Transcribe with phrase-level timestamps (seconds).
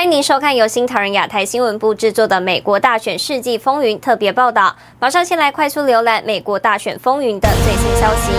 [0.00, 4.74] 欢迎您收看由新唐人亚太新闻部制作的《美国大选世纪风云》特别报道。
[4.98, 8.32] 马上先来快速浏览美国大选风云的最新消息。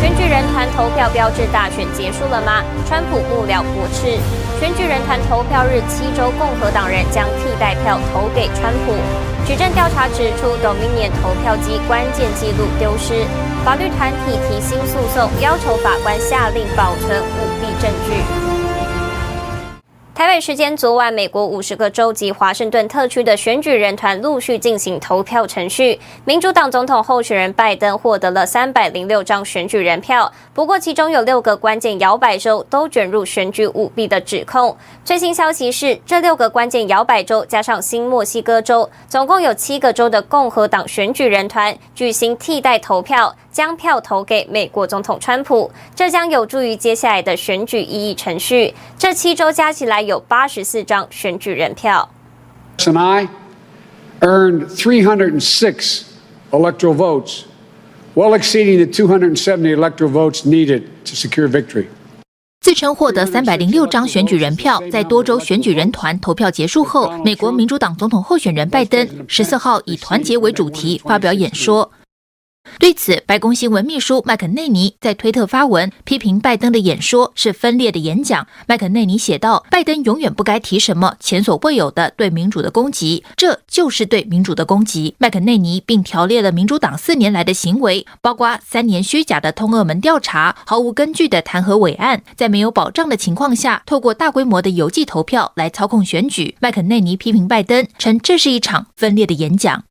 [0.00, 2.64] 选举人团投票标志大选结束了吗？
[2.88, 4.18] 川普幕僚驳斥。
[4.58, 8.98] 选举人团投票日七州，共和党人将替代票投给川普。
[9.46, 13.22] 举证调查指出，Dominion 投票机关键记录丢失。
[13.64, 18.18] 法律团体提新诉讼，要求法官下令保存舞弊证据。
[20.14, 25.98] 台北时间昨晚，美国五十个州及华盛顿特区的选举人团陆续进行投票程序。
[26.24, 34.76] 民主党总统候选人拜登获得了三百零六张选举人票，不过其中有六个关键摇摆州都卷入选举舞弊的指控。
[35.04, 43.34] 最新消息是，这六个关键摇摆州加上新墨西哥州，总共有七个州的共和党选举人团举行替代投票。
[43.54, 48.74] 将票投给美国总统川普，这将有助于接下来的选举异议程序。
[48.98, 52.08] 这七州加起来有八十四张选举人票。
[52.78, 53.28] And I
[54.20, 56.02] earned 306
[56.50, 57.42] electoral votes,
[58.14, 61.86] well exceeding the 270 electoral votes needed to secure victory.
[62.60, 71.90] 自称获得三百零六张选举人票，在多州选举人团投票结束后，美国民主党总统候选人拜登十四号以团结为主题发表演说。
[72.78, 78.46] 对此，白宫新闻秘书麦肯内尼在推特发文批评拜登的演说是分裂的演讲。
[78.66, 96.56] 麦肯内尼写道：“拜登永远不该提什么前所未有的对民主的攻击，这就是对民主的攻击。”麦肯内尼并条列了民主党四年来的行为，包括三年虚假的通俄门调查、毫无根据的弹劾伪案，在没有保障的情况下，透过大规模的邮寄投票来操控选举。
[96.60, 99.84] 麦肯内尼批评拜登，称这是一场分裂的演讲。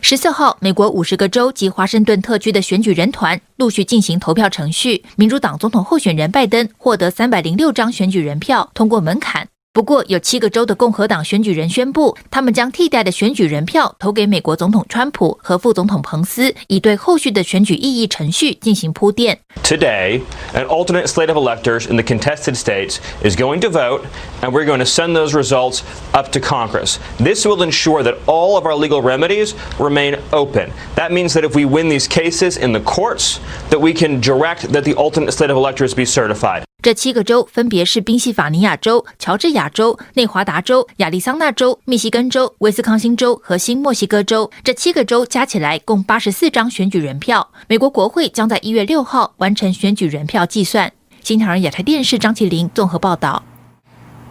[0.00, 5.04] 十四号，美国五十个州及华盛顿特区的选举人团陆续进行投票程序。
[5.16, 9.48] 民主党总统候选人拜登获得三百零六张选举人票，通过门槛。
[9.73, 19.39] 不过，有七个州的共和党选举人宣布，他们将替代的选举人票投给美国总统川普和副总统彭斯，以对后续的选举异议程序进行铺垫。
[19.63, 20.21] Today,
[20.53, 24.01] an alternate slate of electors in the contested states is going to vote,
[24.43, 25.79] and we're going to send those results
[26.11, 26.99] up to Congress.
[27.17, 30.69] This will ensure that all of our legal remedies remain open.
[30.95, 33.39] That means that if we win these cases in the courts,
[33.71, 36.63] that we can direct that the alternate slate of electors be certified.
[36.80, 44.48] 这七个州分别是宾夕法尼亚州、乔治亚州、内华达州、亚利桑那州、密西根州、威斯康星州和新墨西哥州。
[44.62, 47.50] 这七个州加起来共八十四张选举人票。
[47.66, 50.92] 美国国会将在一月六号完成选举人票计算。
[51.24, 53.42] 新唐人亚太电视张启玲综合报道。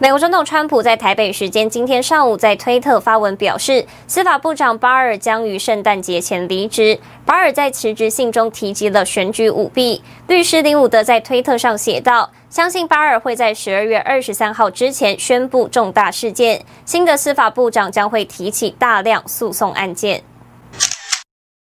[0.00, 6.96] 美国总统川普在台北时间今天上午在推特发文表示，司法部长巴尔将于圣诞节前离职。
[7.26, 10.00] 巴尔在辞职信中提及了选举舞弊。
[10.28, 20.22] 律师林伍德在推特上写道：“相信巴尔会在十二月二十三号之前宣布重大事件，新的司法部长将会提起大量诉讼案件。”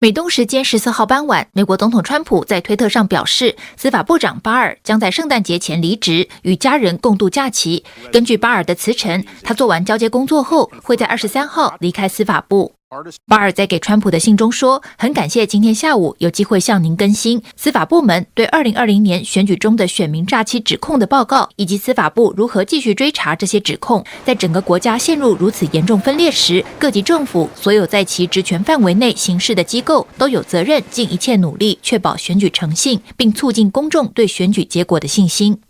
[0.01, 7.83] 美东时间十四号傍晚，美国总统川普在推特上表示，司法部长巴尔将在圣诞节前离职，与家人共度假期。
[8.09, 12.78] 根据巴尔的辞呈，他做完交接工作后，会在二十三号离开司法部。
[13.27, 24.03] 巴尔在给川普的信中说：“很感谢今天下午有机会向您更新司法部门对二零二零年选举中的选民诈欺指控的报告，以及司法部如何继续追查这些指控。
[24.25, 35.61] 在整个国家陷入如此严重分裂时，各级政府所有在其职权范围内行事的机构都有责任尽一切努力确保选举诚信，并促进公众对选举结果的信心。”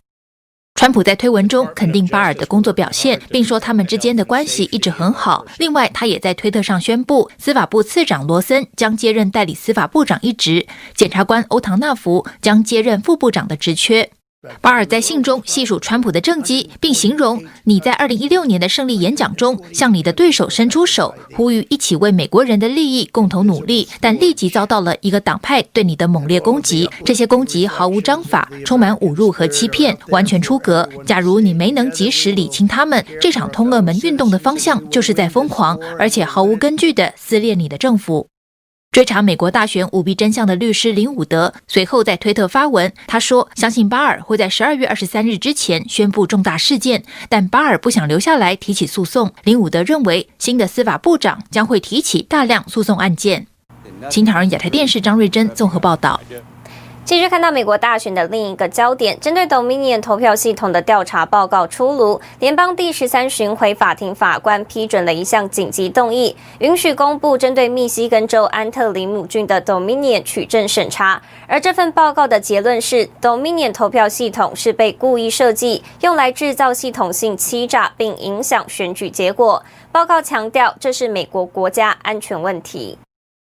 [0.79, 5.45] 川普在推文中肯定巴尔的工作表现，并说他们之间的关系一直很好。
[5.57, 14.09] 另外，他也在推特上宣布，司法部次长罗森将接任代理司法部长一职，检察官欧唐纳福将接任副部长的职缺。
[14.61, 26.89] 巴尔在信中细数川普的政绩，并形容你在二零一六年的胜利演讲中向你的对手伸出手，呼吁一起为美国人的利益共同努力，但立即遭到了一个党派对你的猛烈攻击。
[27.03, 30.87] 这些攻击毫无章法，充满侮辱和欺骗，完全出格。
[31.05, 38.27] 假如你没能及时理清他们，这场通俄门运动的方向就是在疯狂而且毫无根据地撕裂你的政府。
[38.91, 53.45] 追查美国大选舞弊真相的律师林伍德随后在推特发文，他说：“相信巴尔会在十二月二十三日之前宣布重大事件，但巴尔不想留下来提起诉讼。”林伍德认为，新的司法部长将会提起大量诉讼案件。
[54.09, 56.19] 新唐人亚太电视张瑞珍综合报道。
[57.09, 71.19] 继续看到美国大选的另一个焦点，针对 Dominion 投票系统的调查报告出炉，联邦第十三巡回法庭法官批准了一项紧急动议，允许公布针对密西根州安特里姆郡的 Dominion 取证审查。
[71.47, 79.63] 而这份报告的结论是，Dominion 投票系统是被故意设计，用来制造系统性欺诈，并影响选举结果。
[79.91, 82.99] 报告强调，这是美国国家安全问题。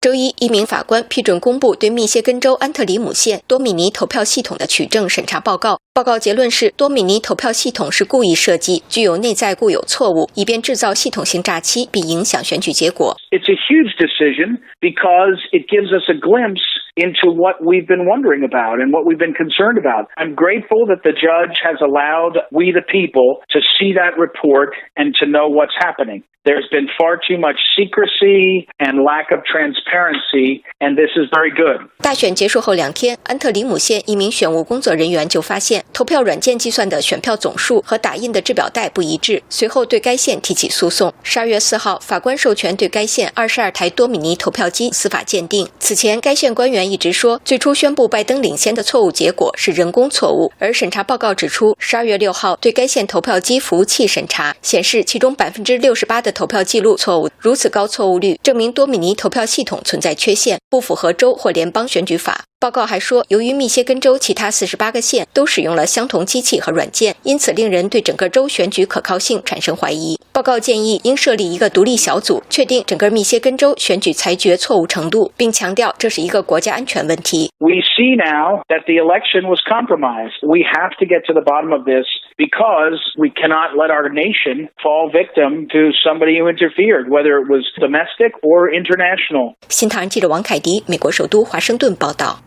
[0.01, 5.77] 周一，一名法官批准公布对密歇根州安特里姆县多米尼投票系统的取证审查报告。
[5.92, 13.16] 报告结论是，多米尼投票系统是故意设计，具有内在固有错误，以便制造系统性诈欺，并影响选举结果。
[13.30, 16.60] It's a huge decision because it gives us a glimpse
[16.96, 20.08] into what we've been wondering about and what we've been concerned about.
[20.16, 25.14] I'm grateful that the judge has allowed we the people to see that report and
[25.20, 26.24] to know what's happening.
[26.46, 31.88] There's been far too much secrecy and lack of transparency, and this is very good.
[31.98, 41.13] 大选结束后两天，安特里姆县一名选务工作人员就发现 投票软件计算的选票总数和打印的制表带不一致，随后对该县提起诉讼。
[41.23, 45.67] 十二月四号，法官授权对该县二十二台多米尼投票机司法鉴定。
[45.79, 62.45] 此前，该县官员一直说，最初宣布拜登领先的错误结果是人工错误，而审查报告指出，十二月六号对该县投票机服务器审查显示，其中百分之六十八的投票记录错误，如此高错误率，证明多米尼投票系统存在缺陷，不符合州或联邦选举法。
[62.61, 70.15] 报告还说，由于密歇根州其他四十八个县都使用了相同机器和软件，因此令人对整个州选举可靠性产生怀疑。
[70.31, 77.49] 报告建议应设立一个独立小组，确定整个密歇根州选举裁决错误程度，并强调这是一个国家安全问题。
[77.57, 80.45] We see now that the election was compromised.
[80.45, 82.05] We have to get to the bottom of this
[82.37, 87.65] because we cannot let our nation fall victim to somebody who interfered, whether it was
[87.81, 89.55] domestic or international.
[89.69, 92.37] 新唐人记者王凯迪，美国首都华盛顿报道。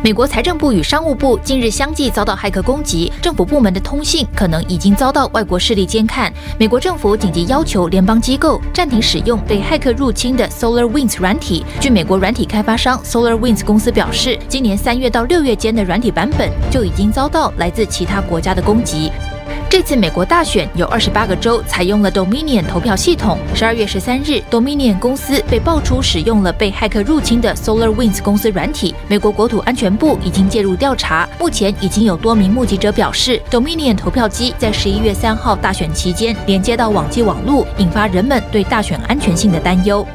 [0.00, 6.32] 美国财政部与商务部近日相继遭到骇客攻击，政府部门的通信可能已经遭到外国势力监看。
[6.58, 11.62] 美国政府紧急要求联邦机构暂停使用被骇客入侵的 SolarWinds 软体。
[11.78, 19.12] 据美国软体开发商 SolarWinds 公司表示，今年三月到六月间的软体版本就已经遭到来自其他国家的攻击。
[19.70, 23.38] 这次美国大选有二十八个州采用了 Dominion 投票系统。
[23.54, 28.94] 十二月十三日，Dominion 公司被爆出使用了被骇客入侵的 SolarWinds 公司软体。
[29.08, 31.28] 美国国土安全部已经介入调查。
[31.38, 40.06] 目前已经有多名目击者表示，Dominion 投票机在十一月三号大选期间连接到网际网路，引发人们对大选安全性的担忧。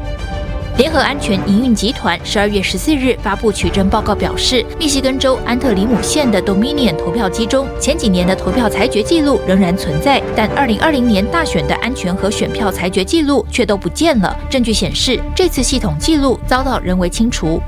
[0.75, 14.35] 联合安全营运集团十二月十四日发布取证报告，表示，密西根州安特里姆县的 Dominion 投票机中，前几年的投票裁决记录仍然存在，但二零二零年大选的安全和选票裁决记录却都不见了。
[14.49, 17.61] 证据显示，这次系统记录遭到人为清除。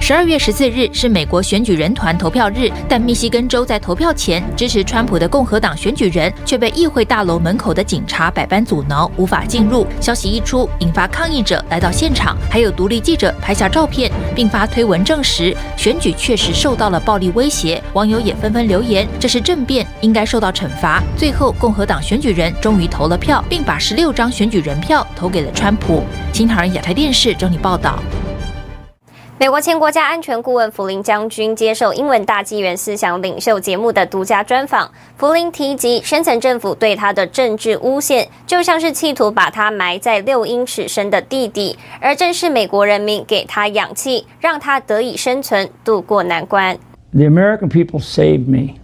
[0.00, 9.84] 十二月十四日是美国选举人团投票日，但密西根州在投票前支持川普的共和党选举人却被议会大楼门口的警察百般阻挠，无法进入。
[10.00, 17.82] 消息一出，引发抗议者来到现场，还有独立记者拍下照片，并发推文证实选举确实受到了暴力威胁。
[17.94, 26.04] 网友也纷纷留言：“这是政变，应该受到惩罚。”最后，共和党选举人终于投了票，并把十六张选举人票投给了川普。
[26.32, 27.98] 新唐人亚太电视整理报道。
[29.38, 34.90] 美国前国家安全顾问弗林将军接受英文大纪元思想领袖节目的独家专访。
[35.18, 46.78] 弗林提及，深层政府对他的政治诬陷，就像是企图把他埋在六英尺深的地底，而正是美国人民给他氧气，让他得以生存，度过难关。
[47.12, 48.76] The American people saved me.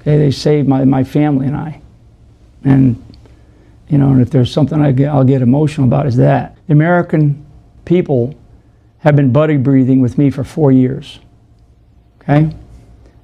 [0.00, 1.80] Okay, they saved my my family and I.
[2.64, 2.94] And
[3.88, 6.72] you know, and if there's something I get, I'll get emotional about is that the
[6.72, 7.34] American
[7.84, 8.32] people.
[9.02, 11.18] Have been buddy breathing with me for four years.
[12.22, 12.54] Okay?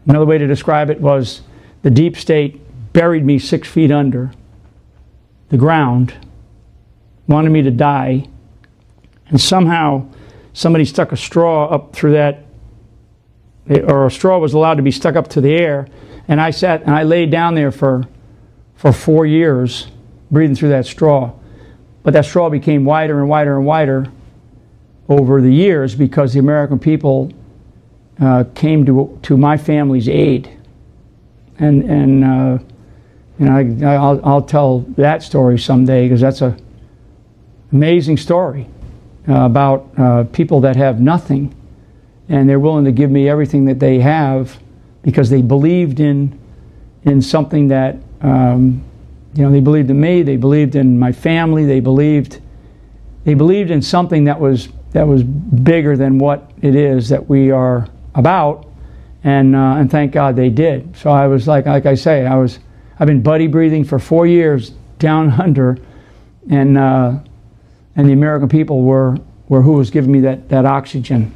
[0.06, 1.42] Another way to describe it was
[1.82, 2.60] the deep state
[2.92, 4.32] buried me six feet under
[5.50, 6.14] the ground,
[7.28, 8.26] wanted me to die,
[9.28, 10.06] and somehow
[10.52, 12.44] somebody stuck a straw up through that,
[13.68, 15.86] or a straw was allowed to be stuck up to the air,
[16.26, 18.08] and I sat and I laid down there for,
[18.74, 19.88] for four years,
[20.30, 21.32] breathing through that straw.
[22.02, 24.10] But that straw became wider and wider and wider
[25.08, 27.32] over the years because the American people
[28.20, 30.50] uh, came to, to my family's aid.
[31.58, 32.58] And, and uh,
[33.38, 36.60] you know, I, I'll, I'll tell that story someday because that's an
[37.72, 38.68] amazing story
[39.28, 41.54] uh, about uh, people that have nothing
[42.28, 44.58] and they're willing to give me everything that they have
[45.02, 46.38] because they believed in,
[47.04, 48.84] in something that um,
[49.34, 50.22] You know, they believed in me.
[50.22, 51.64] They believed in my family.
[51.64, 52.40] They believed,
[53.24, 57.50] they believed in something that was that was bigger than what it is that we
[57.50, 58.66] are about.
[59.24, 60.96] And uh, and thank God they did.
[60.96, 62.60] So I was like, like I say, I was,
[62.98, 65.78] I've been buddy breathing for four years down under,
[66.48, 67.18] and uh,
[67.96, 69.18] and the American people were
[69.48, 71.34] were who was giving me that that oxygen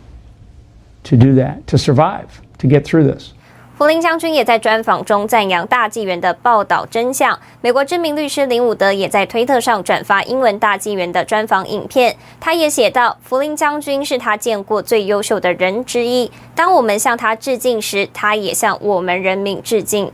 [1.04, 3.34] to do that, to survive, to get through this.
[3.76, 7.36] 福林将军也在专访中赞扬大纪元的报道真相。
[7.60, 12.14] 美国知名律师林伍德也在推特上转发英文大纪元的专访影片。
[12.38, 16.30] 他也写道：“福林将军是他见过最优秀的人之一。
[16.54, 20.12] 当我们向他致敬时，他也向我们人民致敬。”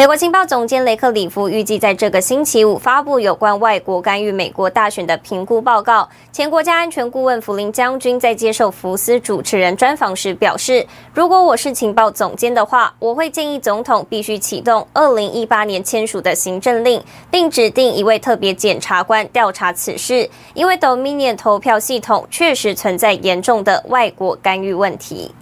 [0.00, 6.08] 美国情报总监雷克里夫预计在这个星期五发布有关外国干预美国大选的评估报告。
[6.32, 25.34] 前国家安全顾问弗林将军在接受福斯主持人专访时表示：“如果我是情报总监的话，我会建议总统必须启动二零一八年签署的行政令，并指定一位特别检察官调查此事，因为 Dominion 投票系统确实存在严重的外国干预问题。”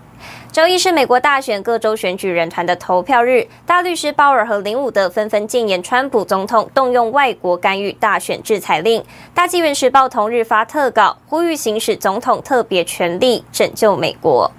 [0.50, 9.04] 周一是美国大选各州选举人团的投票日，大律师鲍尔和林伍德纷纷建言，川普总统动用外国干预大选制裁令。
[9.34, 14.50] 大纪元时报同日发特稿，呼吁行使总统特别权力拯救美国。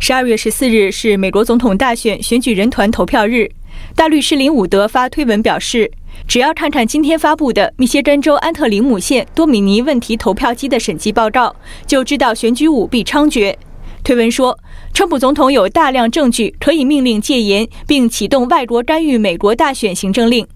[0.00, 3.48] 十二月十四日是美国总统大选选举人团投票日，
[3.94, 5.90] 大律师林伍德发推文表示，
[6.26, 11.54] 只要看看今天发布的密歇根州安特林姆县多米尼问题投票机的审计报告，
[11.86, 13.54] 就知道选举舞弊猖獗。
[14.08, 14.58] 推文说，
[14.94, 20.46] 川普总统有大量证据可以命令戒严，并启动外国干预美国大选行政令。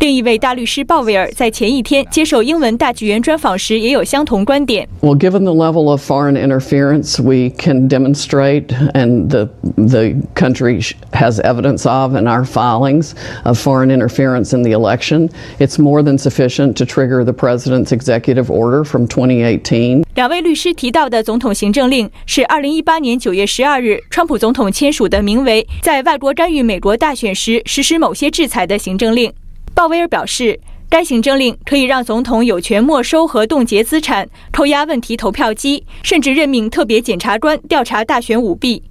[0.00, 4.86] 另一位大律师鲍威尔在前一天接受英文大纪元专访时，也有相同观点。
[5.00, 11.88] Well, given the level of foreign interference we can demonstrate, and the the country has evidence
[11.88, 13.12] of in our filings
[13.44, 18.50] of foreign interference in the election, it's more than sufficient to trigger the president's executive
[18.50, 20.04] order from 2018.
[20.14, 29.32] 两位律师提到的总统行政令是二零一八年九月十二日，川普总统签署的，名为《在外国干预美国大选时实施某些制裁》的行政令。
[29.79, 30.59] 鲍威尔表示，
[30.89, 38.83] 该行政令可以让总统有权没收和冻结资产、扣押问题投票机，甚至任命特别检察官调查大选舞弊。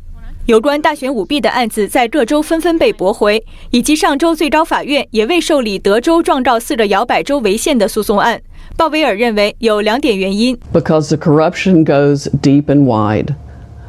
[0.46, 8.40] 有关大选舞弊的案子在各州纷纷被驳回，以及上周最高法院也未受理德州状告四个摇摆州违宪的诉讼案。
[8.78, 13.34] 鲍威尔认为有两点原因：Because the corruption goes deep and wide,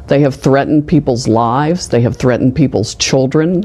[0.08, 3.64] they have threatened people's lives, they have threatened people's children.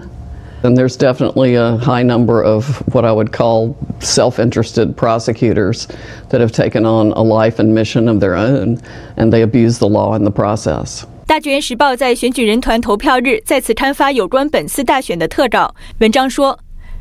[0.65, 5.87] And there's definitely a high number of what I would call self-interested prosecutors
[6.29, 8.79] that have taken on a life and mission of their own,
[9.15, 11.03] and they abuse the law in the process.
[11.27, 16.57] 大纪元时报在选举人团投票日再次刊发有关本次大选的特稿，文章说，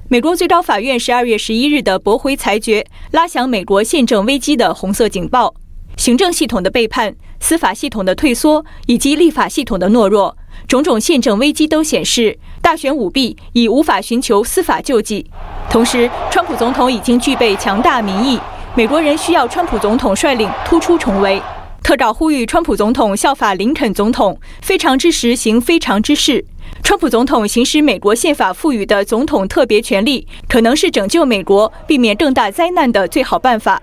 [0.09, 5.54] 美国最高法院十二月十一日的驳回裁决，拉响美国宪政危机的红色警报。
[5.97, 15.26] 行政系统的背叛、司法系统的退缩以及立法系统的懦弱，种种宪政危机都显示，大选舞弊已无法寻求司法救济。
[15.68, 18.40] 同时，川普总统已经具备强大民意，
[18.75, 21.42] 美国人需要川普总统率领突出重围。
[21.83, 26.42] 特稿呼吁川普总统效法林肯总统，非常之时行非常之事。
[26.83, 33.83] 川普总统行使美国宪法赋予的总统特别权力，可能是拯救美国、避免更大灾难的最好办法。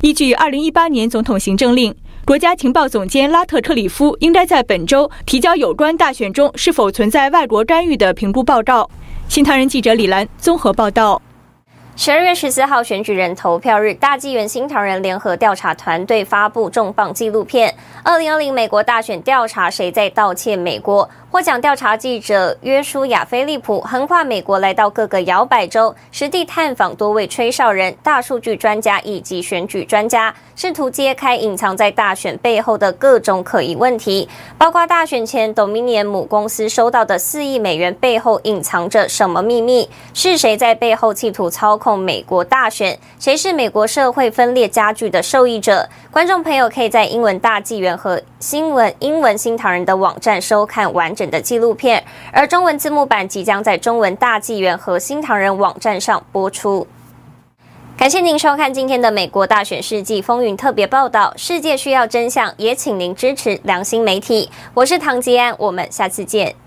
[0.00, 1.94] 依据二零一八年总统行政令，
[2.26, 8.88] 国家情报总监拉特克里夫应该在本周提交有关大选中是否存在外国干预的评估报告。
[9.28, 11.20] 新唐人记者李兰综合报道。
[11.96, 17.70] 十二月十四号选举人投票日，大纪元新唐人联合调查团队发布重磅纪录片
[18.02, 21.04] 《二零二零美国大选调查：谁在盗窃美国》。
[21.34, 39.90] 获奖调查记者约书亚·菲利普横跨美国，来到各个摇摆州，实地探访多位吹哨人、大数据专家以及选举专家，试图揭开隐藏在大选背后的各种可疑问题，包括大选前 Dominion 母公司收到的四亿美元背后隐藏着什么秘密？
[40.12, 42.96] 是谁在背后企图操控美国大选？
[43.18, 45.88] 谁是美国社会分裂加剧的受益者？
[46.12, 52.02] 观众朋友可以在英文大纪元和新闻英文新唐人的网站收看完整的纪录片，
[52.32, 56.86] 而中文字幕版即将在中文大纪元和新唐人网站上播出。
[57.96, 61.32] 感谢您收看今天的美国大选世纪风云特别报道。
[61.36, 64.50] 世界需要真相，也请您支持良心媒体。
[64.74, 66.63] 我是唐吉安，我们下次见。